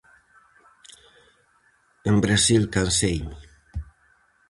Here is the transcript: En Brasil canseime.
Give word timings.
En 2.09 2.15
Brasil 2.23 2.61
canseime. 2.73 3.35